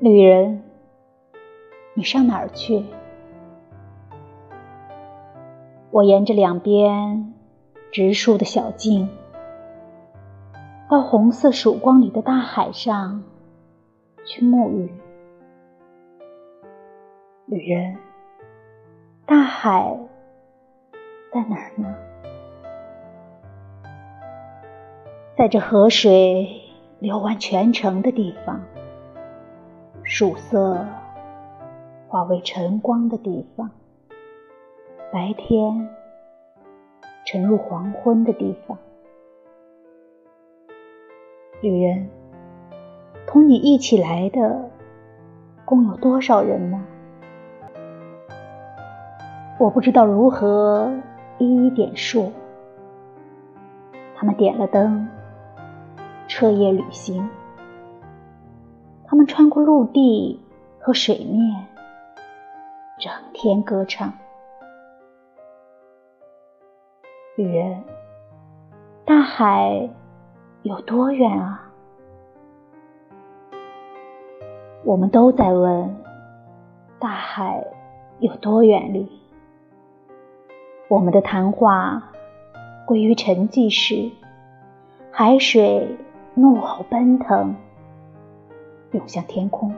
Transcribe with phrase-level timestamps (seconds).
[0.00, 0.62] 旅人，
[1.94, 2.84] 你上哪儿去？
[5.90, 7.34] 我沿着两边
[7.90, 9.08] 直树的小径，
[10.88, 13.24] 到红色曙光里的大海上
[14.24, 14.88] 去沐浴。
[17.46, 17.96] 旅人，
[19.26, 19.98] 大海
[21.32, 21.92] 在哪儿呢？
[25.36, 26.62] 在这河水
[27.00, 28.60] 流完全城的地方，
[30.18, 30.84] 曙色
[32.08, 33.70] 化为晨光的地方。
[35.12, 35.88] 白天
[37.24, 38.76] 沉入黄昏的地方，
[41.60, 42.08] 旅人，
[43.28, 44.68] 同你一起来的
[45.64, 46.84] 共有多少人呢？
[49.60, 50.92] 我不知道如何
[51.38, 52.32] 一一点数。
[54.16, 55.08] 他们点了灯，
[56.26, 57.22] 彻夜旅行；
[59.10, 60.38] 他们穿过陆地
[60.78, 61.66] 和水面，
[62.98, 64.12] 整天歌唱。
[67.34, 67.82] 旅人，
[69.06, 69.88] 大海
[70.60, 71.70] 有多远啊？
[74.84, 75.96] 我们都在问，
[76.98, 77.64] 大海
[78.18, 79.10] 有多远离？
[80.88, 82.10] 我们的谈话
[82.86, 84.10] 归于沉寂时，
[85.10, 85.96] 海水
[86.34, 87.54] 怒吼奔腾，
[88.92, 89.74] 涌向天空。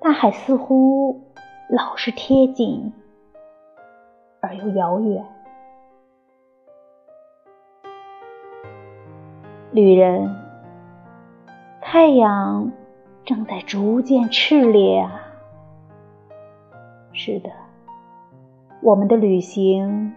[0.00, 1.20] 大海似乎
[1.68, 2.92] 老是贴近，
[4.40, 5.24] 而又遥远。
[9.72, 10.34] 旅人，
[11.82, 12.70] 太阳
[13.24, 15.22] 正在逐渐炽烈啊！
[17.12, 17.50] 是的，
[18.80, 20.14] 我们的旅行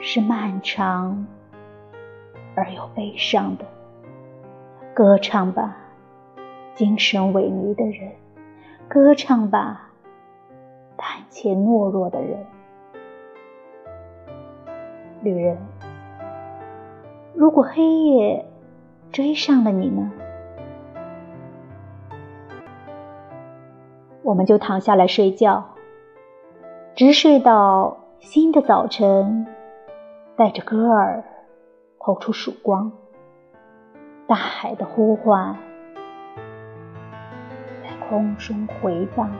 [0.00, 1.26] 是漫长
[2.56, 3.64] 而又悲伤的。
[4.94, 5.76] 歌唱吧，
[6.76, 8.12] 精神萎靡的人；
[8.88, 9.90] 歌唱吧，
[10.96, 12.46] 胆怯懦弱的人。
[15.22, 15.58] 旅人，
[17.34, 18.46] 如果黑夜……
[19.12, 20.10] 追上了你呢，
[24.22, 25.64] 我们就躺下来睡觉，
[26.94, 29.46] 直睡到新的早晨，
[30.36, 31.24] 带着歌儿
[31.98, 32.92] 透出曙光。
[34.26, 35.56] 大海的呼唤
[38.08, 39.30] 空中回荡。